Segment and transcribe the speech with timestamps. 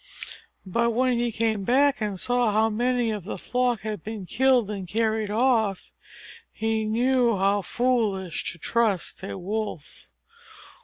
[0.65, 4.71] But when he came back and saw how many of the flock had been killed
[4.71, 5.91] and carried off,
[6.51, 10.07] he knew how foolish to trust a Wolf.